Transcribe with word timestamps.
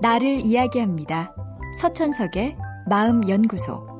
나를 0.00 0.40
이야기합니다. 0.40 1.34
서천석의 1.80 2.56
마음연구소. 2.90 3.94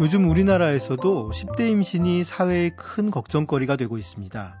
요즘 0.00 0.28
우리나라에서도 0.28 1.30
10대 1.30 1.70
임신이 1.70 2.24
사회의 2.24 2.70
큰 2.76 3.10
걱정거리가 3.10 3.76
되고 3.76 3.98
있습니다. 3.98 4.56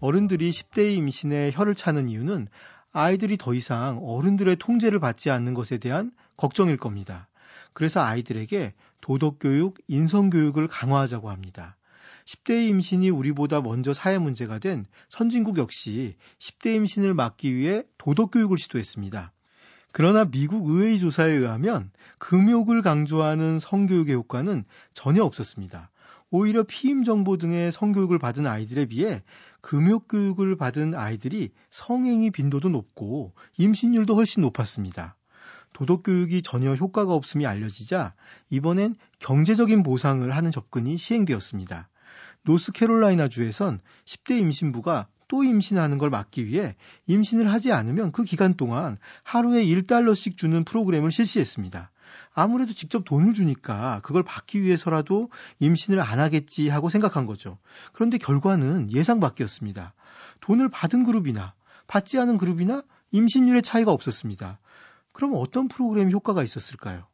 어른들이 0.00 0.50
10대 0.50 0.94
임신에 0.96 1.50
혀를 1.52 1.74
차는 1.74 2.08
이유는 2.08 2.48
아이들이 2.92 3.36
더 3.36 3.54
이상 3.54 3.98
어른들의 4.02 4.56
통제를 4.56 5.00
받지 5.00 5.30
않는 5.30 5.54
것에 5.54 5.78
대한 5.78 6.12
걱정일 6.36 6.76
겁니다. 6.76 7.28
그래서 7.72 8.00
아이들에게 8.00 8.72
도덕교육, 9.00 9.78
인성교육을 9.88 10.68
강화하자고 10.68 11.28
합니다. 11.28 11.76
10대 12.26 12.68
임신이 12.68 13.08
우리보다 13.10 13.60
먼저 13.60 13.92
사회 13.92 14.18
문제가 14.18 14.58
된 14.58 14.84
선진국 15.08 15.58
역시 15.58 16.16
10대 16.40 16.74
임신을 16.74 17.14
막기 17.14 17.54
위해 17.54 17.84
도덕 17.98 18.32
교육을 18.32 18.58
시도했습니다. 18.58 19.32
그러나 19.92 20.24
미국 20.24 20.68
의회 20.68 20.98
조사에 20.98 21.30
의하면 21.30 21.90
금욕을 22.18 22.82
강조하는 22.82 23.58
성교육의 23.60 24.16
효과는 24.16 24.64
전혀 24.92 25.22
없었습니다. 25.22 25.90
오히려 26.30 26.64
피임 26.64 27.04
정보 27.04 27.36
등의 27.36 27.70
성교육을 27.70 28.18
받은 28.18 28.46
아이들에 28.46 28.86
비해 28.86 29.22
금욕 29.60 30.08
교육을 30.08 30.56
받은 30.56 30.94
아이들이 30.94 31.52
성행위 31.70 32.32
빈도도 32.32 32.68
높고 32.68 33.34
임신율도 33.56 34.16
훨씬 34.16 34.42
높았습니다. 34.42 35.16
도덕 35.72 36.02
교육이 36.02 36.42
전혀 36.42 36.74
효과가 36.74 37.14
없음이 37.14 37.46
알려지자 37.46 38.14
이번엔 38.50 38.96
경제적인 39.20 39.84
보상을 39.84 40.28
하는 40.34 40.50
접근이 40.50 40.96
시행되었습니다. 40.96 41.88
노스캐롤라이나 42.42 43.28
주에선 43.28 43.80
10대 44.04 44.38
임신부가 44.38 45.08
또 45.28 45.42
임신하는 45.42 45.98
걸 45.98 46.10
막기 46.10 46.46
위해 46.46 46.76
임신을 47.06 47.52
하지 47.52 47.72
않으면 47.72 48.12
그 48.12 48.24
기간 48.24 48.54
동안 48.54 48.98
하루에 49.24 49.64
1달러씩 49.64 50.36
주는 50.36 50.64
프로그램을 50.64 51.10
실시했습니다. 51.10 51.90
아무래도 52.32 52.72
직접 52.74 53.04
돈을 53.04 53.32
주니까 53.32 54.00
그걸 54.02 54.22
받기 54.22 54.62
위해서라도 54.62 55.30
임신을 55.58 56.00
안 56.00 56.20
하겠지 56.20 56.68
하고 56.68 56.88
생각한 56.88 57.26
거죠. 57.26 57.58
그런데 57.92 58.18
결과는 58.18 58.92
예상 58.92 59.20
밖이었습니다. 59.20 59.94
돈을 60.40 60.68
받은 60.68 61.04
그룹이나 61.04 61.54
받지 61.86 62.18
않은 62.18 62.36
그룹이나 62.36 62.82
임신율의 63.10 63.62
차이가 63.62 63.92
없었습니다. 63.92 64.58
그럼 65.12 65.32
어떤 65.34 65.68
프로그램이 65.68 66.12
효과가 66.12 66.42
있었을까요? 66.42 67.06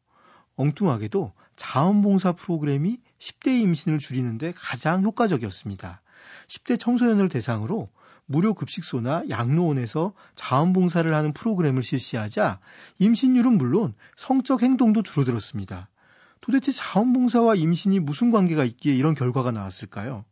엉뚱하게도 0.55 1.33
자원봉사 1.55 2.33
프로그램이 2.33 2.97
10대 3.19 3.59
임신을 3.61 3.99
줄이는데 3.99 4.53
가장 4.55 5.03
효과적이었습니다. 5.03 6.01
10대 6.47 6.79
청소년을 6.79 7.29
대상으로 7.29 7.89
무료 8.25 8.53
급식소나 8.53 9.23
양로원에서 9.29 10.13
자원봉사를 10.35 11.13
하는 11.13 11.33
프로그램을 11.33 11.83
실시하자 11.83 12.59
임신율은 12.99 13.57
물론 13.57 13.93
성적 14.15 14.63
행동도 14.63 15.03
줄어들었습니다. 15.03 15.89
도대체 16.41 16.71
자원봉사와 16.71 17.55
임신이 17.55 17.99
무슨 17.99 18.31
관계가 18.31 18.65
있기에 18.65 18.93
이런 18.93 19.15
결과가 19.15 19.51
나왔을까요? 19.51 20.25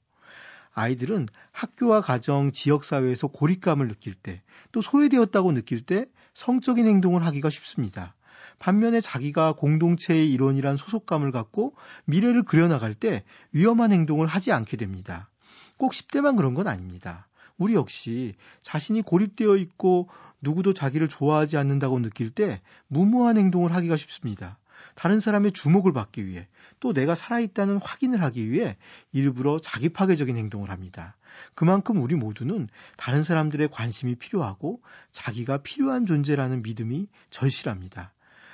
아이들은 0.74 1.28
학교와 1.52 2.02
가정, 2.02 2.52
지역사회에서 2.52 3.28
고립감을 3.28 3.88
느낄 3.88 4.14
때, 4.14 4.42
또 4.72 4.82
소외되었다고 4.82 5.52
느낄 5.52 5.82
때 5.82 6.06
성적인 6.34 6.88
행동을 6.88 7.26
하기가 7.26 7.50
쉽습니다. 7.50 8.16
반면에 8.60 9.02
자기가 9.02 9.54
공동체의 9.54 10.32
일원이란 10.32 10.78
소속감을 10.78 11.32
갖고 11.32 11.76
미래를 12.06 12.44
그려나갈 12.44 12.94
때 12.94 13.24
위험한 13.52 13.92
행동을 13.92 14.28
하지 14.28 14.52
않게 14.52 14.78
됩니다. 14.78 15.30
꼭 15.78 15.94
10대만 15.94 16.38
그런 16.38 16.54
건 16.54 16.68
아닙니다. 16.68 17.28
우리 17.58 17.76
역시 17.76 18.36
자신이 18.62 19.02
고립되어 19.02 19.56
있고 19.58 20.10
누구도 20.42 20.74
자기를 20.74 21.08
좋아하지 21.08 21.58
않는다고 21.58 22.00
느낄 22.00 22.32
때 22.32 22.62
무모한 22.88 23.38
행동을 23.38 23.74
하기가 23.74 23.98
쉽습니다. 23.98 24.58
다른 24.96 25.20
사람의 25.20 25.52
주목을 25.52 25.94
받기 25.94 26.26
위해 26.26 26.48
또 26.80 26.94
내가 26.94 27.16
살아있다는 27.16 27.78
확인을 27.78 28.24
하기 28.24 28.52
위해 28.52 28.78
일부러 29.12 29.60
자기 29.60 29.90
파괴적인 29.90 30.36
행동을 30.38 30.70
합니다. 30.70 31.16
그만큼 31.54 31.98
우리 32.02 32.16
모두는 32.16 32.68
다른 32.98 33.24
사람들의 33.24 33.70
관심이 33.70 34.16
필요하고 34.16 34.82
자기가 35.12 35.60
필요한 35.60 36.06
존재라는 36.06 36.64
믿음이 36.64 37.08
절실합니다. 37.30 38.14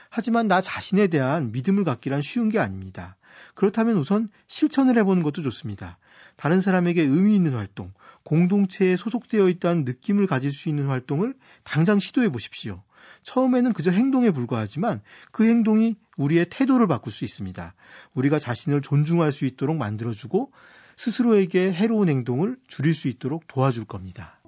하지만 0.09 0.47
나 0.47 0.61
자신에 0.61 1.07
대한 1.07 1.51
믿음을 1.51 1.83
갖기란 1.83 2.21
쉬운 2.21 2.49
게 2.49 2.59
아닙니다. 2.59 3.15
그렇다면 3.53 3.97
우선 3.97 4.29
실천을 4.47 4.97
해보는 4.97 5.23
것도 5.23 5.41
좋습니다. 5.41 5.97
다른 6.35 6.61
사람에게 6.61 7.01
의미 7.01 7.35
있는 7.35 7.53
활동, 7.53 7.91
공동체에 8.23 8.95
소속되어 8.95 9.49
있다는 9.49 9.85
느낌을 9.85 10.27
가질 10.27 10.51
수 10.51 10.69
있는 10.69 10.87
활동을 10.87 11.33
당장 11.63 11.99
시도해 11.99 12.29
보십시오. 12.29 12.83
처음에는 13.23 13.73
그저 13.73 13.91
행동에 13.91 14.31
불과하지만 14.31 15.01
그 15.31 15.45
행동이 15.45 15.95
우리의 16.17 16.47
태도를 16.49 16.87
바꿀 16.87 17.11
수 17.11 17.25
있습니다. 17.25 17.73
우리가 18.13 18.39
자신을 18.39 18.81
존중할 18.81 19.31
수 19.31 19.45
있도록 19.45 19.77
만들어주고 19.77 20.51
스스로에게 20.95 21.71
해로운 21.71 22.09
행동을 22.09 22.57
줄일 22.67 22.93
수 22.93 23.07
있도록 23.07 23.47
도와줄 23.47 23.85
겁니다. 23.85 24.39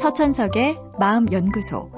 서천석의 0.00 0.76
마음연구소. 0.98 1.97